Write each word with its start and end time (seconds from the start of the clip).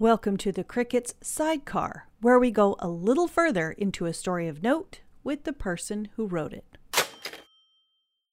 Welcome 0.00 0.38
to 0.38 0.50
the 0.50 0.64
Crickets 0.64 1.14
Sidecar, 1.20 2.08
where 2.20 2.40
we 2.40 2.50
go 2.50 2.74
a 2.80 2.88
little 2.88 3.28
further 3.28 3.70
into 3.70 4.06
a 4.06 4.12
story 4.12 4.48
of 4.48 4.60
note 4.60 5.02
with 5.22 5.44
the 5.44 5.52
person 5.52 6.08
who 6.16 6.26
wrote 6.26 6.52
it. 6.52 6.78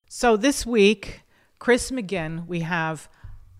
So 0.09 0.35
this 0.35 0.65
week, 0.65 1.21
Kris 1.59 1.91
McGinn, 1.91 2.47
we 2.47 2.61
have 2.61 3.07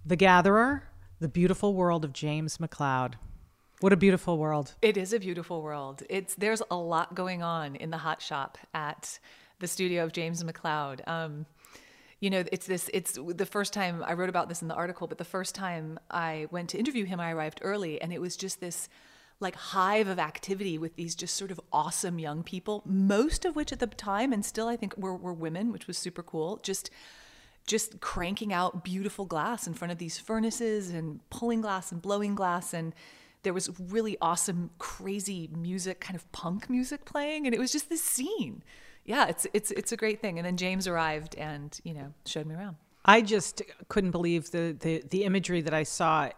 The 0.03 0.15
Gatherer, 0.15 0.85
The 1.19 1.27
Beautiful 1.27 1.75
World 1.75 2.03
of 2.03 2.11
James 2.11 2.57
McLeod. 2.57 3.13
What 3.81 3.93
a 3.93 3.97
beautiful 3.97 4.39
world. 4.39 4.73
It 4.81 4.97
is 4.97 5.13
a 5.13 5.19
beautiful 5.19 5.61
world. 5.61 6.01
It's 6.09 6.33
there's 6.33 6.63
a 6.71 6.75
lot 6.75 7.13
going 7.13 7.43
on 7.43 7.75
in 7.75 7.91
the 7.91 7.99
hot 7.99 8.19
shop 8.19 8.57
at 8.73 9.19
the 9.59 9.67
studio 9.67 10.03
of 10.03 10.11
James 10.11 10.43
McLeod. 10.43 11.07
Um, 11.07 11.45
you 12.21 12.29
know, 12.29 12.43
it's 12.51 12.67
this. 12.67 12.89
It's 12.93 13.17
the 13.17 13.45
first 13.45 13.73
time 13.73 14.03
I 14.05 14.13
wrote 14.13 14.29
about 14.29 14.47
this 14.47 14.61
in 14.61 14.67
the 14.67 14.75
article, 14.75 15.07
but 15.07 15.17
the 15.17 15.25
first 15.25 15.55
time 15.55 15.99
I 16.09 16.47
went 16.51 16.69
to 16.69 16.77
interview 16.77 17.05
him, 17.05 17.19
I 17.19 17.31
arrived 17.31 17.59
early, 17.63 17.99
and 17.99 18.13
it 18.13 18.21
was 18.21 18.37
just 18.37 18.61
this 18.61 18.87
like 19.39 19.55
hive 19.55 20.07
of 20.07 20.19
activity 20.19 20.77
with 20.77 20.95
these 20.95 21.15
just 21.15 21.35
sort 21.35 21.49
of 21.49 21.59
awesome 21.73 22.19
young 22.19 22.43
people, 22.43 22.83
most 22.85 23.43
of 23.43 23.55
which 23.55 23.73
at 23.73 23.79
the 23.79 23.87
time 23.87 24.31
and 24.31 24.45
still 24.45 24.67
I 24.67 24.77
think 24.77 24.95
were, 24.95 25.15
were 25.15 25.33
women, 25.33 25.71
which 25.71 25.87
was 25.87 25.97
super 25.97 26.21
cool. 26.21 26.59
Just 26.61 26.91
just 27.67 27.99
cranking 28.01 28.53
out 28.53 28.83
beautiful 28.83 29.25
glass 29.25 29.67
in 29.67 29.73
front 29.73 29.91
of 29.91 29.97
these 29.97 30.17
furnaces 30.17 30.89
and 30.89 31.27
pulling 31.29 31.61
glass 31.61 31.91
and 31.91 32.01
blowing 32.01 32.35
glass 32.35 32.73
and 32.73 32.93
there 33.43 33.53
was 33.53 33.69
really 33.79 34.17
awesome 34.19 34.71
crazy 34.79 35.47
music 35.55 35.99
kind 35.99 36.15
of 36.15 36.31
punk 36.31 36.71
music 36.71 37.05
playing 37.05 37.45
and 37.45 37.53
it 37.53 37.59
was 37.59 37.71
just 37.71 37.87
this 37.87 38.03
scene 38.03 38.63
yeah 39.05 39.27
it's 39.27 39.47
it's 39.53 39.71
it's 39.71 39.91
a 39.91 39.97
great 39.97 40.21
thing 40.21 40.37
and 40.37 40.45
then 40.45 40.57
james 40.57 40.87
arrived 40.87 41.35
and 41.35 41.79
you 41.83 41.93
know 41.93 42.13
showed 42.25 42.45
me 42.45 42.55
around 42.55 42.75
I 43.03 43.21
just 43.21 43.61
couldn't 43.87 44.11
believe 44.11 44.51
the, 44.51 44.75
the, 44.79 45.03
the 45.09 45.23
imagery 45.23 45.61
that 45.61 45.73
I 45.73 45.83
saw 45.83 46.29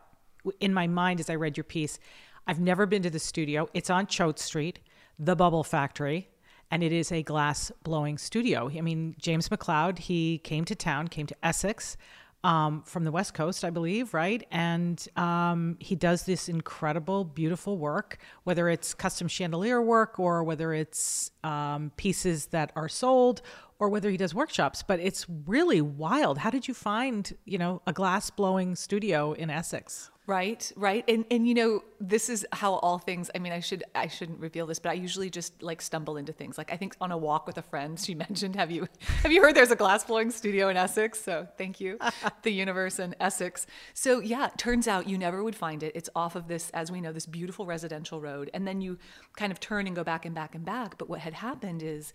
in 0.59 0.73
my 0.73 0.87
mind 0.87 1.19
as 1.19 1.29
I 1.29 1.35
read 1.35 1.57
your 1.57 1.63
piece. 1.63 1.99
I've 2.47 2.59
never 2.59 2.85
been 2.85 3.03
to 3.03 3.09
the 3.09 3.19
studio. 3.19 3.69
It's 3.73 3.89
on 3.89 4.07
Choate 4.07 4.39
Street, 4.39 4.79
the 5.19 5.35
Bubble 5.35 5.63
Factory, 5.63 6.29
and 6.71 6.83
it 6.83 6.91
is 6.91 7.11
a 7.11 7.23
glass 7.23 7.71
blowing 7.83 8.17
studio. 8.17 8.69
I 8.69 8.81
mean, 8.81 9.15
James 9.19 9.49
McLeod, 9.49 9.99
he 9.99 10.39
came 10.39 10.65
to 10.65 10.75
town, 10.75 11.07
came 11.07 11.27
to 11.27 11.35
Essex 11.43 11.97
um, 12.43 12.81
from 12.83 13.05
the 13.05 13.11
West 13.11 13.33
Coast, 13.33 13.63
I 13.63 13.69
believe, 13.69 14.13
right? 14.13 14.45
And 14.51 15.05
um, 15.15 15.77
he 15.79 15.95
does 15.95 16.23
this 16.23 16.49
incredible, 16.49 17.23
beautiful 17.23 17.77
work, 17.77 18.17
whether 18.43 18.67
it's 18.69 18.93
custom 18.93 19.27
chandelier 19.27 19.81
work 19.81 20.19
or 20.19 20.43
whether 20.43 20.73
it's 20.73 21.31
um, 21.43 21.91
pieces 21.95 22.47
that 22.47 22.71
are 22.75 22.89
sold 22.89 23.41
or 23.83 23.89
whether 23.89 24.09
he 24.09 24.15
does 24.15 24.33
workshops. 24.33 24.81
But 24.81 25.01
it's 25.01 25.25
really 25.45 25.81
wild. 25.81 26.37
How 26.37 26.49
did 26.49 26.69
you 26.69 26.73
find, 26.73 27.35
you 27.43 27.57
know, 27.57 27.81
a 27.85 27.91
glass 27.91 28.29
blowing 28.29 28.75
studio 28.75 29.33
in 29.33 29.49
Essex? 29.49 30.09
Right, 30.25 30.71
right. 30.77 31.03
And 31.09 31.25
and 31.29 31.45
you 31.45 31.53
know, 31.53 31.83
this 31.99 32.29
is 32.29 32.47
how 32.53 32.75
all 32.75 32.97
things 32.97 33.29
I 33.35 33.39
mean, 33.39 33.51
I 33.51 33.59
should 33.59 33.83
I 33.93 34.07
shouldn't 34.07 34.39
reveal 34.39 34.65
this, 34.65 34.79
but 34.79 34.91
I 34.91 34.93
usually 34.93 35.29
just 35.29 35.61
like 35.61 35.81
stumble 35.81 36.15
into 36.15 36.31
things. 36.31 36.57
Like 36.57 36.71
I 36.71 36.77
think 36.77 36.95
on 37.01 37.11
a 37.11 37.17
walk 37.17 37.45
with 37.45 37.57
a 37.57 37.61
friend, 37.61 37.99
she 37.99 38.15
mentioned, 38.27 38.55
have 38.55 38.71
you 38.71 38.87
have 39.21 39.33
you 39.33 39.41
heard 39.41 39.53
there's 39.53 39.71
a 39.71 39.75
glass 39.75 40.05
blowing 40.05 40.31
studio 40.31 40.69
in 40.69 40.77
Essex? 40.77 41.21
So 41.21 41.45
thank 41.57 41.81
you. 41.81 41.99
the 42.43 42.53
universe 42.53 42.99
in 42.99 43.15
Essex. 43.19 43.67
So 43.93 44.21
yeah, 44.21 44.47
turns 44.55 44.87
out 44.87 45.09
you 45.09 45.17
never 45.17 45.43
would 45.43 45.57
find 45.57 45.83
it. 45.83 45.91
It's 45.93 46.09
off 46.15 46.37
of 46.37 46.47
this, 46.47 46.69
as 46.69 46.89
we 46.89 47.01
know, 47.01 47.11
this 47.11 47.25
beautiful 47.25 47.65
residential 47.65 48.21
road. 48.21 48.49
And 48.53 48.65
then 48.65 48.79
you 48.79 48.99
kind 49.35 49.51
of 49.51 49.59
turn 49.59 49.87
and 49.87 49.95
go 49.95 50.05
back 50.05 50.25
and 50.25 50.33
back 50.33 50.55
and 50.55 50.63
back. 50.63 50.97
But 50.97 51.09
what 51.09 51.19
had 51.19 51.33
happened 51.33 51.83
is 51.83 52.13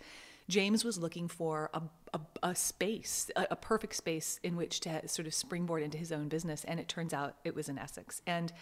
James 0.49 0.85
was 0.85 0.99
looking 0.99 1.29
for 1.29 1.71
a, 1.75 1.83
a, 2.15 2.21
a 2.43 2.55
space, 2.55 3.31
a, 3.37 3.49
a, 3.51 3.57
perfect 3.57 3.95
space 3.95 4.41
in 4.43 4.57
which 4.57 4.81
to 4.81 5.07
sort 5.07 5.27
of 5.27 5.35
springboard 5.35 5.83
into 5.83 5.99
his 5.99 6.11
own 6.11 6.29
business. 6.29 6.65
And 6.65 6.81
it 6.81 6.89
turns 6.89 7.13
out 7.13 7.37
it 7.45 7.55
was 7.55 7.69
in 7.69 7.79
Essex. 7.79 8.23
And 8.27 8.53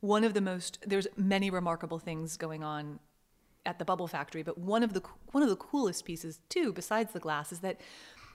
one 0.00 0.24
of 0.24 0.32
the 0.34 0.40
most, 0.40 0.78
there's 0.86 1.06
many 1.16 1.50
remarkable 1.50 1.98
things 1.98 2.36
going 2.36 2.64
on 2.64 2.98
at 3.66 3.78
the 3.78 3.84
Bubble 3.84 4.08
Factory, 4.08 4.42
but 4.42 4.58
one 4.58 4.82
of 4.82 4.92
the 4.92 5.02
one 5.32 5.42
of 5.42 5.48
the 5.48 5.56
coolest 5.56 6.04
pieces 6.04 6.40
too, 6.48 6.72
besides 6.72 7.12
the 7.12 7.20
glass, 7.20 7.52
is 7.52 7.60
that 7.60 7.80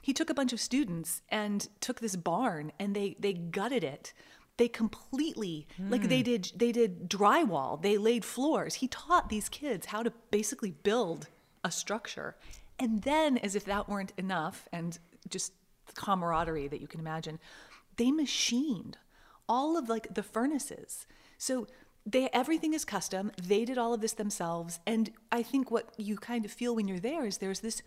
he 0.02 0.12
took 0.12 0.30
a 0.30 0.34
bunch 0.34 0.52
of 0.52 0.60
students 0.60 1.22
and 1.28 1.68
took 1.80 2.00
this 2.00 2.16
barn 2.16 2.72
and 2.78 2.94
they 2.96 3.16
they 3.18 3.32
gutted 3.32 3.84
it 3.84 4.12
they 4.56 4.68
completely 4.68 5.66
mm. 5.80 5.90
like 5.90 6.08
they 6.08 6.22
did 6.22 6.52
they 6.56 6.72
did 6.72 7.08
drywall 7.08 7.80
they 7.80 7.96
laid 7.96 8.24
floors 8.24 8.74
he 8.74 8.88
taught 8.88 9.28
these 9.28 9.48
kids 9.48 9.86
how 9.86 10.02
to 10.02 10.12
basically 10.30 10.70
build 10.70 11.28
a 11.64 11.70
structure 11.70 12.36
and 12.80 13.02
then, 13.02 13.38
as 13.38 13.54
if 13.54 13.64
that 13.66 13.88
weren't 13.88 14.12
enough, 14.16 14.66
and 14.72 14.98
just 15.28 15.52
camaraderie 15.94 16.68
that 16.68 16.80
you 16.80 16.88
can 16.88 16.98
imagine, 16.98 17.38
they 17.96 18.10
machined 18.10 18.96
all 19.48 19.76
of 19.76 19.88
like 19.88 20.14
the 20.14 20.22
furnaces. 20.22 21.06
So 21.36 21.66
they 22.06 22.28
everything 22.32 22.72
is 22.72 22.84
custom. 22.84 23.30
They 23.40 23.64
did 23.64 23.76
all 23.78 23.92
of 23.92 24.00
this 24.00 24.14
themselves, 24.14 24.80
and 24.86 25.10
I 25.30 25.42
think 25.42 25.70
what 25.70 25.92
you 25.98 26.16
kind 26.16 26.44
of 26.44 26.50
feel 26.50 26.74
when 26.74 26.88
you're 26.88 26.98
there 26.98 27.26
is 27.26 27.38
there's 27.38 27.60
this 27.60 27.82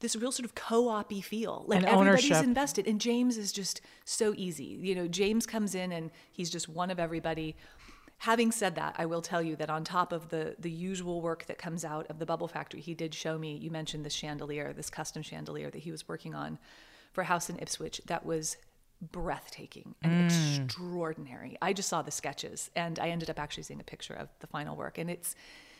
this 0.00 0.16
real 0.16 0.32
sort 0.32 0.44
of 0.44 0.54
co-op-y 0.54 1.20
feel 1.20 1.64
like 1.66 1.78
and 1.78 1.86
everybody's 1.86 2.30
ownership. 2.30 2.44
invested 2.44 2.86
and 2.86 3.00
james 3.00 3.38
is 3.38 3.50
just 3.50 3.80
so 4.04 4.34
easy 4.36 4.78
you 4.82 4.94
know 4.94 5.08
james 5.08 5.46
comes 5.46 5.74
in 5.74 5.90
and 5.90 6.10
he's 6.30 6.50
just 6.50 6.68
one 6.68 6.90
of 6.90 7.00
everybody 7.00 7.56
Having 8.18 8.52
said 8.52 8.74
that, 8.76 8.94
I 8.96 9.06
will 9.06 9.20
tell 9.20 9.42
you 9.42 9.56
that 9.56 9.68
on 9.68 9.84
top 9.84 10.12
of 10.12 10.30
the 10.30 10.56
the 10.58 10.70
usual 10.70 11.20
work 11.20 11.44
that 11.46 11.58
comes 11.58 11.84
out 11.84 12.06
of 12.08 12.18
the 12.18 12.26
Bubble 12.26 12.48
Factory, 12.48 12.80
he 12.80 12.94
did 12.94 13.14
show 13.14 13.38
me. 13.38 13.56
You 13.56 13.70
mentioned 13.70 14.04
this 14.06 14.14
chandelier, 14.14 14.72
this 14.72 14.90
custom 14.90 15.22
chandelier 15.22 15.70
that 15.70 15.82
he 15.82 15.90
was 15.90 16.08
working 16.08 16.34
on 16.34 16.58
for 17.12 17.20
a 17.20 17.24
house 17.24 17.50
in 17.50 17.58
Ipswich 17.58 18.00
that 18.06 18.24
was 18.24 18.56
breathtaking 19.12 19.94
and 20.02 20.30
mm. 20.30 20.64
extraordinary. 20.64 21.58
I 21.60 21.74
just 21.74 21.90
saw 21.90 22.00
the 22.00 22.10
sketches, 22.10 22.70
and 22.74 22.98
I 22.98 23.08
ended 23.08 23.28
up 23.28 23.38
actually 23.38 23.64
seeing 23.64 23.80
a 23.80 23.84
picture 23.84 24.14
of 24.14 24.28
the 24.40 24.46
final 24.46 24.76
work, 24.76 24.98
and 24.98 25.10
it's. 25.10 25.34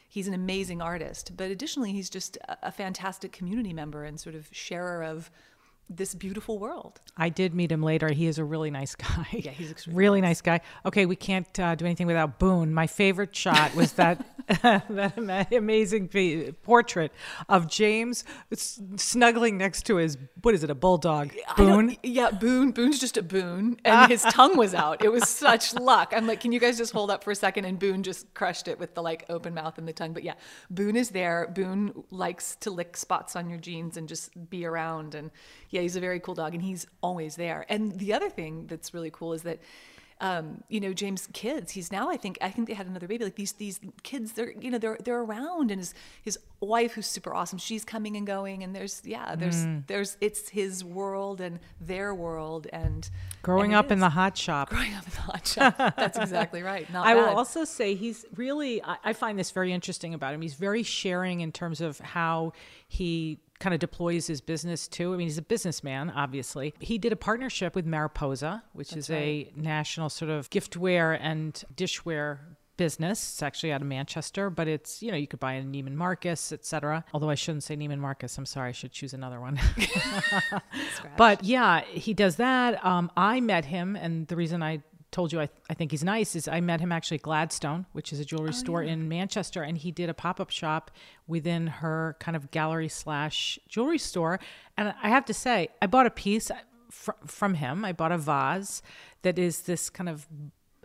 He's 0.09 0.29
an 0.29 0.35
amazing 0.35 0.81
artist, 0.81 1.33
but 1.37 1.51
additionally, 1.51 1.91
he's 1.91 2.09
just 2.09 2.37
a, 2.37 2.69
a 2.69 2.71
fantastic 2.71 3.33
community 3.33 3.73
member 3.73 4.05
and 4.05 4.21
sort 4.21 4.37
of 4.37 4.49
sharer 4.53 5.03
of 5.03 5.33
this 5.89 6.15
beautiful 6.15 6.59
world. 6.59 7.01
I 7.17 7.29
did 7.29 7.55
meet 7.55 7.71
him 7.71 7.83
later. 7.83 8.09
He 8.13 8.27
is 8.27 8.39
a 8.39 8.45
really 8.45 8.71
nice 8.71 8.95
guy. 8.97 9.27
Yeah, 9.33 9.53
he's 9.53 9.71
extremely 9.71 9.99
really 9.99 10.21
nice. 10.21 10.41
guy. 10.41 10.61
Okay, 10.85 11.07
we 11.07 11.17
can't 11.17 11.59
uh, 11.61 11.75
do 11.75 11.85
anything 11.85 12.07
without 12.07 12.39
Boone. 12.39 12.73
My 12.73 12.87
favorite 12.87 13.35
shot 13.35 13.75
was 13.75 13.93
that 13.95 14.25
that 14.63 15.53
amazing 15.53 16.09
portrait 16.63 17.13
of 17.49 17.67
James 17.67 18.25
snuggling 18.97 19.59
next 19.59 19.87
to 19.87 19.97
his 19.97 20.17
what 20.43 20.55
is 20.55 20.63
it? 20.63 20.71
A 20.71 20.75
bulldog? 20.75 21.33
Boone. 21.57 21.97
Yeah, 22.05 22.31
Boone. 22.31 22.71
Boone's 22.71 23.01
just 23.01 23.17
a 23.17 23.23
Boone, 23.23 23.79
and 23.85 24.09
his 24.09 24.23
tongue 24.31 24.57
was 24.57 24.75
out. 24.75 25.05
It 25.05 25.11
was 25.11 25.29
such 25.29 25.75
luck. 25.75 26.13
I'm 26.15 26.29
like, 26.29 26.41
can 26.41 26.53
you 26.53 26.61
guys 26.61 26.79
just 26.79 26.93
hold 26.93 27.11
up 27.11 27.25
for 27.25 27.33
a 27.33 27.35
second? 27.35 27.65
And 27.65 27.77
Boone 27.77 28.05
just 28.05 28.33
crushed 28.35 28.69
it 28.69 28.79
with 28.79 28.95
the 28.95 29.03
like 29.03 29.25
open 29.29 29.55
mouth 29.55 29.79
and 29.79 29.89
the 29.89 29.93
tongue. 29.93 30.13
But 30.13 30.23
yeah, 30.23 30.35
Boone 30.71 30.95
is 30.95 31.11
there. 31.11 31.51
Boone 31.53 32.05
likes 32.11 32.55
to 32.61 32.71
lick 32.71 32.97
spots 32.97 33.35
on 33.35 33.51
your 33.51 33.59
jeans 33.59 33.97
and 33.97 34.09
just 34.09 34.31
be 34.49 34.65
around 34.65 35.17
and 35.17 35.33
yeah, 35.71 35.81
he's 35.81 35.97
a 35.97 36.01
very 36.01 36.21
cool 36.21 36.35
dog 36.35 36.55
and 36.55 36.63
he's 36.63 36.87
always 37.03 37.35
there. 37.35 37.67
And 37.69 37.99
the 37.99 38.13
other 38.13 38.31
thing 38.31 38.67
that's 38.69 38.95
really 38.95 39.11
cool 39.11 39.33
is 39.33 39.43
that 39.43 39.59
um, 40.21 40.63
you 40.69 40.81
know, 40.81 40.93
James' 40.93 41.29
kids. 41.33 41.73
He's 41.73 41.93
now, 41.93 42.09
I 42.09 42.17
think, 42.17 42.39
I 42.41 42.51
think 42.51 42.69
they 42.69 42.75
had 42.75 42.87
another 42.87 43.07
baby. 43.07 43.25
Like 43.25 43.37
these, 43.37 43.53
these 43.53 43.81
kids, 44.03 44.33
they're, 44.33 44.53
you 44.53 44.71
know, 44.71 44.79
they're, 44.79 44.97
they're 45.05 45.21
around, 45.21 45.71
and 45.71 45.81
his, 45.81 45.95
his 46.23 46.39
wife, 46.61 46.93
who's 46.93 47.07
super 47.07 47.35
awesome, 47.35 47.59
she's 47.59 47.85
coming 47.85 48.17
and 48.17 48.27
going, 48.27 48.63
and 48.63 48.75
there's, 48.75 49.03
yeah, 49.05 49.35
there's, 49.35 49.67
mm. 49.67 49.87
there's, 49.87 50.17
it's 50.21 50.49
his 50.49 50.83
world 50.83 51.41
and 51.41 51.61
their 51.81 52.15
world, 52.15 52.67
and 52.73 53.11
growing 53.43 53.73
and 53.73 53.79
up 53.79 53.87
is. 53.87 53.93
in 53.93 53.99
the 54.01 54.09
hot 54.09 54.37
shop. 54.39 54.71
Growing 54.71 54.95
up 54.95 55.05
in 55.05 55.11
the 55.11 55.21
hot 55.21 55.47
shop. 55.47 55.77
That's 55.97 56.19
exactly 56.19 56.63
right. 56.63 56.91
Not 56.93 57.07
I 57.07 57.15
bad. 57.15 57.21
will 57.21 57.37
also 57.37 57.65
say 57.65 57.95
he's 57.95 58.25
really. 58.37 58.83
I, 58.83 58.97
I 59.05 59.13
find 59.13 59.39
this 59.39 59.51
very 59.51 59.73
interesting 59.73 60.15
about 60.15 60.35
him. 60.35 60.41
He's 60.41 60.55
very 60.55 60.83
sharing 60.83 61.41
in 61.41 61.53
terms 61.53 61.81
of 61.81 61.99
how 61.99 62.53
he 62.89 63.39
kind 63.59 63.75
of 63.75 63.81
deploys 63.81 64.27
his 64.27 64.41
business 64.41 64.89
too. 64.89 65.13
I 65.15 65.17
mean, 65.17 65.27
he's 65.27 65.39
a 65.39 65.43
businessman, 65.43 66.11
obviously. 66.11 66.75
He 66.81 66.99
did 66.99 67.13
a 67.13 67.17
partnership 67.17 67.75
with 67.75 67.87
Mariposa, 67.87 68.63
which 68.73 68.91
That's 68.91 69.09
is 69.09 69.11
right. 69.11 69.53
a 69.57 69.61
national 69.61 70.11
sort 70.11 70.31
of 70.31 70.51
giftware 70.51 71.19
and 71.21 71.63
dishware 71.75 72.39
business. 72.77 73.33
It's 73.33 73.43
actually 73.43 73.73
out 73.73 73.81
of 73.81 73.87
Manchester, 73.87 74.51
but 74.51 74.69
it's, 74.69 75.03
you 75.03 75.11
know, 75.11 75.17
you 75.17 75.27
could 75.27 75.41
buy 75.41 75.55
a 75.55 75.63
Neiman 75.63 75.95
Marcus, 75.95 76.53
etc. 76.53 77.05
Although 77.13 77.31
I 77.31 77.35
shouldn't 77.35 77.65
say 77.65 77.77
Neiman 77.77 77.99
Marcus. 77.99 78.37
I'm 78.37 78.47
sorry. 78.47 78.71
I 78.71 78.73
should 78.73 78.93
choose 78.93 79.15
another 79.15 79.41
one. 79.41 79.59
but 81.17 81.43
yeah, 81.45 81.81
he 81.83 82.15
does 82.15 82.37
that. 82.37 82.85
Um, 82.85 83.11
I 83.17 83.41
met 83.41 83.65
him, 83.65 83.97
and 83.97 84.27
the 84.29 84.37
reason 84.37 84.63
I 84.63 84.83
told 85.11 85.33
you 85.33 85.41
I, 85.41 85.47
th- 85.47 85.59
I 85.71 85.75
think 85.75 85.91
he's 85.91 86.05
nice 86.05 86.37
is 86.37 86.49
I 86.49 86.61
met 86.61 86.81
him 86.81 86.93
actually 86.93 87.17
at 87.17 87.23
Gladstone, 87.23 87.87
which 87.93 88.13
is 88.13 88.21
a 88.21 88.25
jewelry 88.25 88.51
oh, 88.51 88.53
store 88.53 88.83
yeah. 88.83 88.93
in 88.93 89.09
Manchester, 89.09 89.63
and 89.63 89.79
he 89.79 89.91
did 89.91 90.09
a 90.09 90.15
pop 90.15 90.41
up 90.41 90.51
shop 90.51 90.91
within 91.27 91.67
her 91.67 92.17
kind 92.21 92.37
of 92.37 92.51
gallery 92.51 92.89
slash 92.89 93.59
jewelry 93.69 93.99
store. 93.99 94.41
And 94.77 94.95
I 95.03 95.09
have 95.09 95.25
to 95.27 95.35
say, 95.35 95.69
I 95.81 95.87
bought 95.87 96.07
a 96.07 96.11
piece 96.11 96.51
fr- 96.91 97.13
from 97.27 97.55
him. 97.55 97.85
I 97.85 97.93
bought 97.93 98.13
a 98.13 98.19
vase 98.19 98.83
that 99.23 99.39
is 99.39 99.63
this 99.63 99.91
kind 99.91 100.09
of 100.09 100.27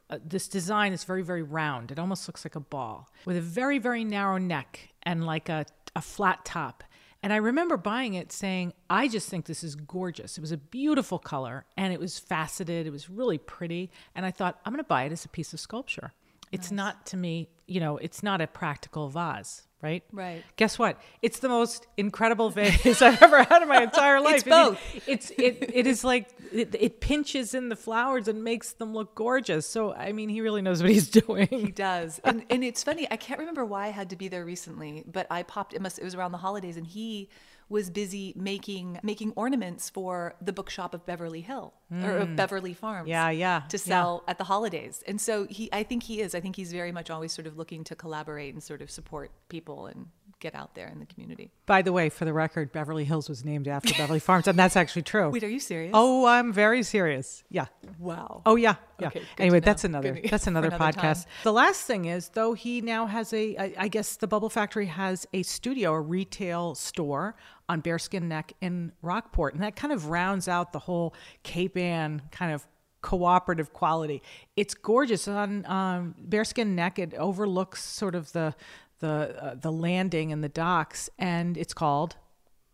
uh, 0.10 0.20
this 0.24 0.48
design 0.48 0.94
is 0.94 1.04
very 1.04 1.22
very 1.22 1.44
round. 1.44 1.92
It 1.92 2.00
almost 2.00 2.28
looks 2.28 2.46
like 2.46 2.56
a 2.56 2.60
ball 2.60 3.10
with 3.26 3.38
a 3.38 3.42
very 3.42 3.80
very 3.80 4.04
narrow 4.04 4.38
neck 4.38 4.90
and 5.04 5.26
like 5.26 5.50
a 5.50 5.66
a 5.96 6.02
flat 6.02 6.46
top. 6.46 6.84
And 7.24 7.32
I 7.32 7.38
remember 7.38 7.78
buying 7.78 8.16
it 8.16 8.32
saying, 8.32 8.74
I 8.90 9.08
just 9.08 9.30
think 9.30 9.46
this 9.46 9.64
is 9.64 9.76
gorgeous. 9.76 10.38
It 10.38 10.42
was 10.42 10.52
a 10.52 10.58
beautiful 10.58 11.20
color 11.20 11.66
and 11.78 11.94
it 11.94 12.00
was 12.00 12.18
faceted. 12.18 12.88
It 12.88 12.92
was 12.92 13.10
really 13.10 13.38
pretty. 13.38 13.92
And 14.16 14.26
I 14.26 14.32
thought, 14.32 14.60
I'm 14.66 14.74
going 14.74 14.84
to 14.84 14.88
buy 14.88 15.04
it 15.04 15.12
as 15.12 15.24
a 15.24 15.30
piece 15.30 15.54
of 15.54 15.60
sculpture. 15.60 16.14
It's 16.52 16.72
not 16.72 17.06
to 17.08 17.18
me, 17.18 17.50
you 17.68 17.80
know, 17.80 17.98
it's 17.98 18.24
not 18.24 18.42
a 18.42 18.48
practical 18.48 19.08
vase, 19.10 19.64
right? 19.82 20.04
Right. 20.12 20.44
Guess 20.58 20.78
what? 20.78 21.00
It's 21.22 21.40
the 21.40 21.50
most 21.50 21.88
incredible 21.98 22.50
vase 22.50 23.02
I've 23.02 23.22
ever 23.22 23.44
had 23.44 23.62
in 23.62 23.70
my 23.70 23.82
entire 23.84 24.20
life. 24.20 24.36
It's 24.36 24.48
I 24.48 24.64
mean, 24.64 24.70
both. 24.72 25.08
it's 25.08 25.30
it 25.32 25.72
it 25.74 25.88
is 25.88 26.04
like 26.04 26.30
it, 26.52 26.76
it 26.78 27.00
pinches 27.00 27.54
in 27.54 27.70
the 27.70 27.76
flowers 27.76 28.28
and 28.28 28.44
makes 28.44 28.74
them 28.74 28.94
look 28.94 29.16
gorgeous. 29.16 29.66
So 29.66 29.94
I 29.94 30.12
mean, 30.12 30.30
he 30.30 30.42
really 30.42 30.62
knows 30.62 30.82
what 30.82 30.92
he's 30.92 31.10
doing. 31.22 31.48
He 31.48 31.72
does, 31.72 32.20
and 32.24 32.44
and 32.50 32.64
it's 32.64 32.84
funny. 32.84 33.08
I 33.10 33.16
can't 33.16 33.40
remember 33.40 33.64
why 33.66 33.88
I 33.88 33.90
had 33.90 34.10
to 34.10 34.16
be 34.16 34.28
there 34.28 34.44
recently, 34.46 35.04
but 35.08 35.28
I 35.32 35.44
popped. 35.44 35.74
It 35.74 35.82
must. 35.82 36.00
It 36.00 36.04
was 36.04 36.16
around 36.16 36.34
the 36.34 36.40
holidays, 36.40 36.78
and 36.78 36.86
he 36.86 37.30
was 37.72 37.90
busy 37.90 38.34
making 38.36 39.00
making 39.02 39.34
ornaments 39.36 39.90
for 39.90 40.36
the 40.42 40.54
bookshop 40.54 40.94
of 40.94 41.06
Beverly 41.06 41.42
Hill 41.42 41.74
or 41.92 42.18
of 42.18 42.30
mm. 42.30 42.36
Beverly 42.36 42.74
Farms. 42.74 43.10
Yeah, 43.10 43.30
yeah, 43.30 43.64
To 43.70 43.78
yeah. 43.78 43.84
sell 43.84 44.24
at 44.28 44.38
the 44.38 44.44
holidays, 44.46 45.04
and 45.08 45.20
so 45.20 45.46
he. 45.46 45.70
I 45.74 45.84
think 45.84 46.04
he 46.04 46.22
is. 46.22 46.36
I 46.36 46.40
think 46.40 46.56
he's 46.56 46.72
very 46.72 46.92
much 46.92 47.10
always 47.10 47.32
sort 47.32 47.48
of 47.48 47.58
looking 47.58 47.84
to 47.86 47.96
collaborate 47.96 48.54
and 48.54 48.62
sort 48.62 48.82
of 48.82 48.92
support 48.92 49.32
people 49.50 49.88
and 49.88 50.08
get 50.40 50.56
out 50.56 50.74
there 50.76 50.88
in 50.88 51.00
the 51.00 51.06
community. 51.06 51.52
By 51.66 51.82
the 51.82 51.94
way, 51.94 52.10
for 52.10 52.26
the 52.26 52.34
record, 52.34 52.72
Beverly 52.72 53.06
Hills 53.06 53.30
was 53.30 53.46
named 53.46 53.68
after 53.68 53.94
Beverly 53.94 54.20
Farms, 54.28 54.48
and 54.48 54.58
that's 54.58 54.76
actually 54.76 55.04
true. 55.04 55.30
Wait, 55.30 55.44
are 55.44 55.50
you 55.50 55.60
serious? 55.60 55.92
Oh, 55.94 56.26
I'm 56.26 56.52
very 56.52 56.84
serious. 56.84 57.44
Yeah. 57.50 57.68
wow. 58.00 58.42
Oh 58.46 58.56
yeah, 58.56 58.76
yeah. 59.00 59.08
Okay, 59.08 59.22
anyway, 59.38 59.60
that's 59.60 59.84
another 59.84 60.14
Good- 60.14 60.30
that's 60.30 60.48
another 60.54 60.68
another 60.68 60.84
podcast. 60.94 61.24
time. 61.24 61.34
The 61.44 61.54
last 61.54 61.82
thing 61.84 62.06
is 62.06 62.30
though 62.30 62.54
he 62.54 62.82
now 62.82 63.06
has 63.06 63.32
a 63.34 63.56
I, 63.58 63.74
I 63.78 63.88
guess 63.88 64.18
the 64.18 64.28
Bubble 64.28 64.50
Factory 64.50 64.88
has 64.88 65.28
a 65.34 65.44
studio, 65.44 65.94
a 65.94 66.02
retail 66.02 66.76
store 66.76 67.36
on 67.72 67.80
Bearskin 67.80 68.28
Neck 68.28 68.52
in 68.60 68.92
Rockport, 69.02 69.54
and 69.54 69.64
that 69.64 69.78
kind 69.78 69.94
of 69.94 70.08
rounds 70.08 70.50
out 70.50 70.74
the 70.74 70.80
whole 70.80 71.14
Cape 71.44 71.78
Ann 71.78 72.22
kind 72.30 72.54
of 72.54 72.68
cooperative 73.02 73.72
quality. 73.72 74.22
It's 74.58 74.74
gorgeous 74.74 75.26
on 75.28 75.66
um, 75.66 76.16
Bearskin 76.20 76.76
Neck. 76.76 77.00
It 77.00 77.14
overlooks 77.14 77.82
sort 77.82 78.14
of 78.14 78.34
the 78.34 78.54
the 79.00 79.08
uh, 79.42 79.56
the 79.56 79.72
landing 79.72 80.34
and 80.34 80.44
the 80.44 80.50
docks, 80.50 81.10
and 81.18 81.58
it's 81.58 81.74
called 81.74 82.18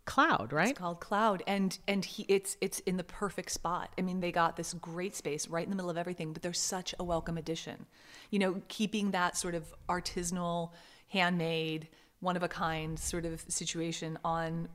Cleod, 0.06 0.52
right? 0.52 0.70
It's 0.72 0.80
called 0.80 1.00
Cleod, 1.00 1.44
and 1.46 1.78
and 1.88 2.04
he 2.04 2.26
it's 2.28 2.58
it's 2.60 2.80
in 2.80 2.98
the 2.98 3.04
perfect 3.04 3.52
spot. 3.52 3.94
I 4.00 4.02
mean, 4.02 4.20
they 4.20 4.32
got 4.32 4.58
this 4.58 4.74
great 4.74 5.16
space 5.16 5.48
right 5.48 5.64
in 5.64 5.70
the 5.70 5.76
middle 5.76 5.92
of 5.92 5.98
everything, 5.98 6.34
but 6.34 6.42
they're 6.42 6.54
such 6.54 6.96
a 6.98 7.04
welcome 7.04 7.38
addition. 7.38 7.86
You 8.32 8.40
know, 8.40 8.62
keeping 8.68 9.12
that 9.12 9.38
sort 9.38 9.54
of 9.54 9.74
artisanal, 9.88 10.72
handmade, 11.10 11.88
one 12.20 12.36
of 12.36 12.44
a 12.44 12.48
kind 12.48 12.98
sort 12.98 13.26
of 13.26 13.46
situation 13.48 14.18
on 14.24 14.68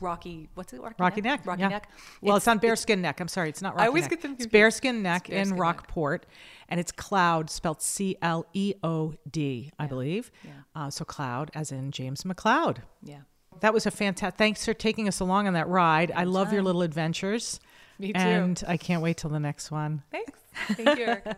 Rocky. 0.00 0.48
What's 0.54 0.72
it? 0.72 0.80
Rocky, 0.80 0.96
Rocky 0.98 1.20
Neck. 1.20 1.46
Rocky 1.46 1.60
yeah. 1.62 1.68
Neck. 1.68 1.90
Well, 2.20 2.36
it's, 2.36 2.48
on 2.48 2.58
Bearskin 2.58 3.00
Neck. 3.00 3.20
I'm 3.20 3.28
sorry, 3.28 3.48
it's 3.48 3.62
not 3.62 3.74
Rocky 3.74 3.84
I 3.84 3.86
always 3.88 4.02
Neck. 4.04 4.10
get 4.10 4.22
them 4.22 4.36
It's. 4.38 4.46
Bearskin 4.46 5.02
Neck 5.02 5.28
in 5.28 5.36
Bearskin 5.36 5.50
Neck. 5.50 5.60
Rockport, 5.60 6.26
and 6.68 6.80
it's 6.80 6.92
Cleod, 6.92 7.50
spelled 7.50 7.82
C 7.82 8.16
L 8.22 8.46
E 8.52 8.74
O 8.82 9.14
D, 9.30 9.70
I 9.78 9.86
believe. 9.86 10.30
Uh, 10.74 10.90
so 10.90 11.04
Cleod, 11.04 11.50
as 11.54 11.72
in 11.72 11.90
James 11.90 12.22
McLeod. 12.22 12.78
Yeah. 13.02 13.20
That 13.60 13.72
was 13.72 13.86
a 13.86 13.90
fantastic. 13.90 14.36
Thanks 14.36 14.64
for 14.64 14.74
taking 14.74 15.08
us 15.08 15.20
along 15.20 15.46
on 15.46 15.54
that 15.54 15.68
ride. 15.68 16.12
I 16.14 16.24
love 16.24 16.52
your 16.52 16.62
little 16.62 16.82
adventures. 16.82 17.60
Me 17.98 18.12
too. 18.12 18.18
And 18.18 18.62
I 18.66 18.76
can't 18.76 19.02
wait 19.02 19.16
till 19.16 19.30
the 19.30 19.38
next 19.38 19.70
one. 19.70 20.02
Thanks. 20.10 20.40
Thank 20.72 20.98
you, 20.98 21.04
Erika. 21.06 21.36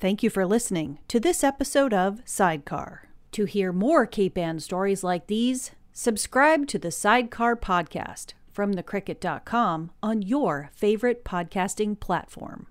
Thank 0.00 0.22
you 0.22 0.30
for 0.30 0.44
listening 0.44 0.98
to 1.08 1.20
this 1.20 1.44
episode 1.44 1.94
of 1.94 2.20
Sidecar. 2.24 3.08
To 3.32 3.44
hear 3.46 3.72
more 3.72 4.04
Cape 4.06 4.36
Ann 4.36 4.58
stories 4.60 5.02
like 5.02 5.28
these, 5.28 5.70
subscribe 5.96 6.66
to 6.66 6.76
the 6.76 6.90
Sidecar 6.90 7.54
podcast 7.54 8.34
from 8.50 8.74
thecricket.com 8.74 9.92
on 10.02 10.22
your 10.22 10.70
favorite 10.74 11.24
podcasting 11.24 11.98
platform. 11.98 12.66